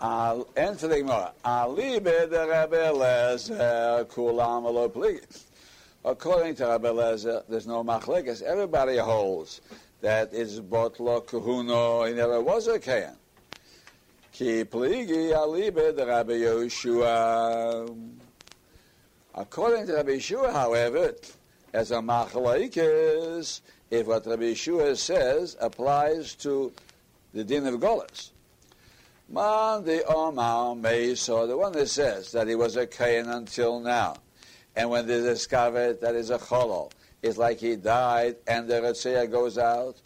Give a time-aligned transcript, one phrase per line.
[0.00, 0.46] The.
[6.04, 8.42] According to Rabbi Eliezer, there's no machlekes.
[8.42, 9.60] Everybody holds
[10.00, 12.08] that it's botlo kuhuno.
[12.08, 13.16] He never was a kayan.
[14.30, 17.92] Ki pligi ali Rabbi Yoshua.
[19.34, 21.14] According to Rabbi Yeshua, however,
[21.72, 26.72] as a machlekes, if what Rabbi Yeshua says applies to
[27.34, 28.30] the din of Golas.
[29.30, 34.16] Man the Omar Mesa, the one that says that he was a Kayan until now,
[34.74, 36.90] and when they discovered that he's a Cholol,
[37.22, 39.96] it's like he died and the Ritzia goes out,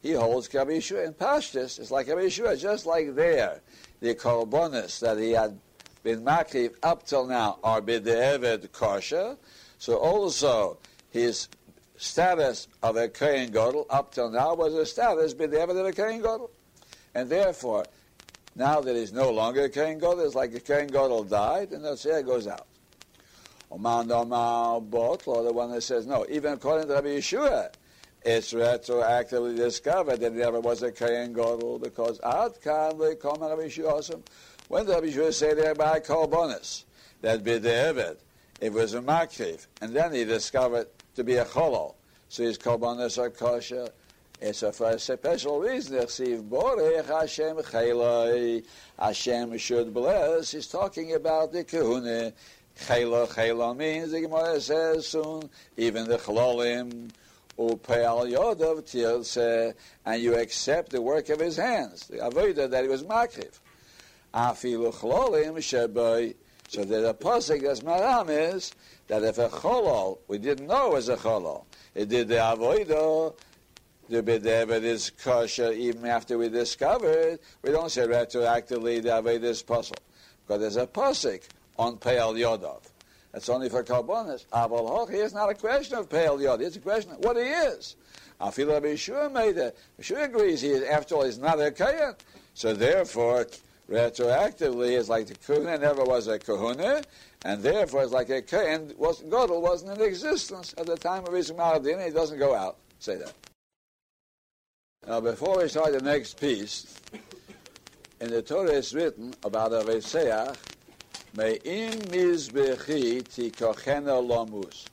[0.00, 1.06] he holds Rabbi Yeshua.
[1.06, 3.60] In Pashtus, it's like Rabbi just like there,
[4.00, 5.58] the Korbonis that he had
[6.02, 9.36] been Makriv up till now are B'de'eved kosher,
[9.78, 10.78] so also
[11.10, 11.48] his
[11.98, 16.22] status of a Kayan Godel up till now was a status B'de'eved of a Kayan
[16.22, 16.48] Godel.
[17.14, 17.84] And therefore,
[18.56, 21.84] now that he's no longer a Kohen Gadol, it's like the Kohen Gadol died, and
[21.84, 22.66] the Tzeh goes out.
[23.70, 26.24] Oman Omar Botlo, the one that says no.
[26.30, 27.70] Even according to Rabbi Yeshua,
[28.24, 34.22] it's retroactively discovered that he never was a Kohen Gadol because Ad Lekom Rabbi Yeshua
[34.68, 36.84] When did Rabbi Yeshua say there by Korbonis
[37.20, 38.16] that B'de'evet,
[38.60, 41.94] it was a Makriv, and then he discovered to be a Cholol.
[42.28, 43.88] So his Korbonis are kosher.
[44.40, 45.96] It's a, for a special reason.
[45.96, 48.64] Borech Hashem Cheloi.
[48.98, 50.52] Hashem should bless.
[50.52, 52.32] He's talking about the Kahuna.
[52.78, 55.48] Chelo, Chelo means, the Gemara says soon,
[55.78, 57.10] even the Chlolim,
[57.58, 62.90] Upeal Yodov Tirse, and you accept the work of his hands, the Avodah that he
[62.90, 63.58] was Makriv.
[64.34, 66.34] Afilu Chlolim Sheboy.
[66.68, 68.72] So there's a pasuk that's maram is
[69.06, 71.64] that if a cholol, we didn't know it was a cholol,
[71.94, 73.34] it did the avodah,
[74.08, 79.62] the B'devet is kosher even after we discovered, we don't say retroactively the Aved is
[79.62, 79.96] puzzle.
[80.46, 81.42] Because there's a pasuk
[81.78, 82.82] on Peil Yodov.
[83.32, 84.46] That's only for Karbonis.
[84.46, 86.60] Aval Hochi is not a question of Peil Yodov.
[86.60, 87.96] It's a question of what he is.
[88.38, 89.76] That Yeshua made it.
[90.00, 92.14] Yeshua agrees he is, after all, he's not a Kayan.
[92.54, 93.46] So therefore,
[93.90, 97.02] retroactively, it's like the Kahuna never was a Kahuna,
[97.44, 101.32] and therefore it's like a Kayan, was, Godel wasn't in existence at the time of
[101.32, 102.76] his Maradin, he doesn't go out.
[102.98, 103.32] Say that.
[105.06, 107.00] Now, before we start the next piece,
[108.20, 110.56] in the Torah is written about a Reseach,
[111.36, 114.86] Me'im mizbechi tikochena lomus.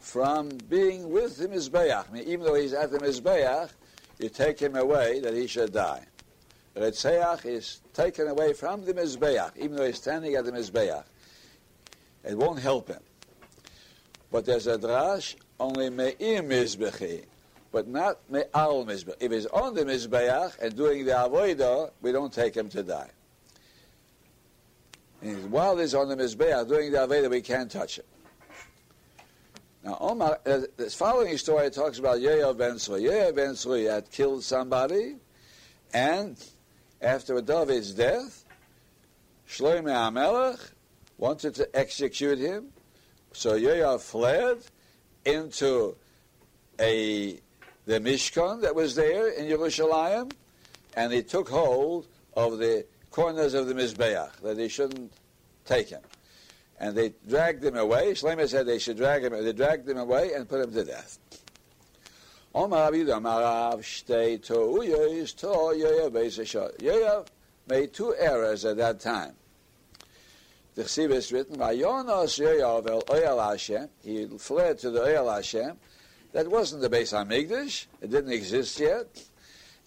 [0.00, 3.70] From being with the Mizbeach, even though he's at the Mizbeach,
[4.18, 6.06] you take him away that he should die.
[6.74, 11.04] Retzeach is taken away from the Mizbeach, even though he's standing at the Mizbeach.
[12.24, 13.02] It won't help him.
[14.32, 17.26] But there's a drash, only Me'im mizbechi
[17.72, 19.16] but not me'al mizbeach.
[19.18, 23.10] If he's on the mizbeach and doing the avodah, we don't take him to die.
[25.22, 28.04] And while he's on the mizbeach doing the avodah, we can't touch him.
[29.84, 33.34] Now, Omar, uh, this following story talks about Yehuda ben Tzvi.
[33.34, 35.16] Ben had killed somebody,
[35.92, 36.36] and
[37.00, 38.44] after David's death,
[39.48, 40.60] Shlomo HaMelech
[41.18, 42.68] wanted to execute him,
[43.32, 44.58] so Yehuda fled
[45.24, 45.96] into
[46.78, 47.40] a
[47.86, 50.32] the Mishkan that was there in Yerushalayim,
[50.96, 55.12] and he took hold of the corners of the Mizbeach, that they shouldn't
[55.64, 56.02] take him.
[56.78, 58.12] And they dragged him away.
[58.12, 59.32] Shlomo said they should drag him.
[59.32, 61.18] They dragged him away and put him to death.
[62.54, 66.78] Omar Abidamarav Shtei To'uyos To'yoya Beisashot.
[66.78, 67.26] Yoya
[67.68, 69.32] made two errors at that time.
[70.74, 73.88] The Chsiv is written, Vayonos Yoyav El Oyal Hashem.
[74.02, 75.76] He fled to the Oyal Hashem.
[76.32, 77.86] That wasn't the Beis Hamikdash.
[78.00, 79.06] It didn't exist yet.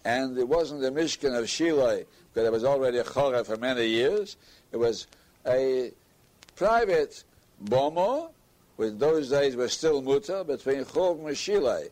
[0.03, 3.87] And it wasn't the Mishkan of Shiloh, because it was already a Chorah for many
[3.87, 4.37] years.
[4.71, 5.07] It was
[5.47, 5.91] a
[6.55, 7.23] private
[7.63, 8.29] bomo,
[8.75, 11.85] which those days was still mutter, between Chorah and Shiloh.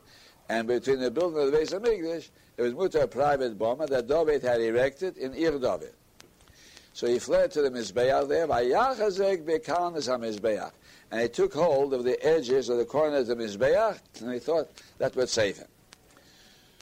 [0.50, 4.08] And between the building of the Beis Hamikdash, it was mutter a private bomo that
[4.08, 5.94] David had erected in Ir David.
[6.94, 8.44] So he fled to the Mizbeach there,
[11.12, 14.40] and he took hold of the edges of the corners of the Mizbeach, and he
[14.40, 14.70] thought
[15.00, 15.68] that would save him.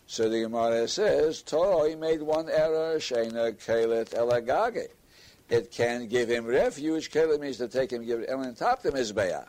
[0.07, 4.89] So the Gemara says, Torah, he made one error, Shena Kalet Elagage.
[5.49, 7.09] It can give him refuge.
[7.09, 9.47] Kalet means to take him, give him on top of the Mizbeach.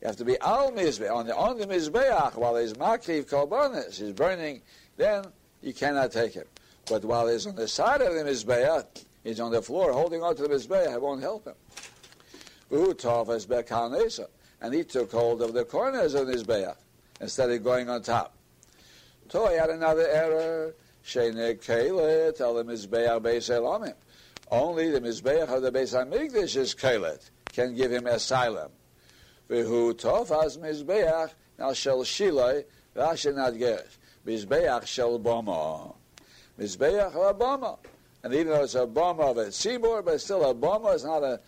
[0.00, 3.98] You have to be al Mizbeach, on the, on the Mizbeach, while he's Makriv Korbanis,
[3.98, 4.62] he's burning,
[4.96, 5.24] then
[5.60, 6.46] you cannot take him.
[6.86, 10.36] But while he's on the side of the Mizbeach, he's on the floor holding on
[10.36, 11.54] to the Mizbeach, I won't help him.
[14.60, 16.76] And he took hold of the corners of his bayah
[17.20, 18.36] instead of going on top.
[19.28, 20.74] Toy had another error.
[21.14, 21.54] Only
[24.90, 28.72] the Mizbeach of the Beis HaMikdash is Kelet, can give him asylum.
[29.48, 33.98] V'hu tofas Mizbeach, now shel Rashi not Gerish.
[34.26, 35.94] Mizbeach shel Bomo.
[36.58, 37.78] Mizbeach of a Bomo.
[38.26, 41.22] And even though it's a Bomo of a Tzibor, but still a Bomo is not
[41.22, 41.38] a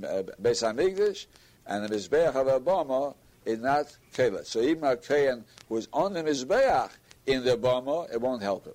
[0.00, 1.26] Beis HaMikdash,
[1.66, 4.46] and the Mizbeach of a Bomo is not Kelet.
[4.46, 6.90] So even a Kayan who is on the Mizbeach
[7.26, 8.74] in the Bomo, it won't help him.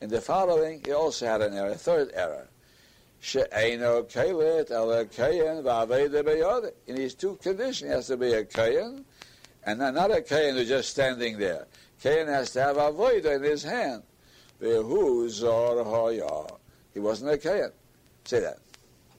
[0.00, 2.46] In the following, he also had an error, third error.
[5.10, 5.66] Kayan.
[6.86, 9.04] In these two conditions, he has to be a kayan,
[9.64, 11.66] and not a kayan who's just standing there.
[12.02, 14.02] Kayan has to have avoida in his hand.
[14.60, 16.46] Vehu zor hoya.
[16.92, 17.70] He wasn't a kayan.
[18.24, 18.58] Say that.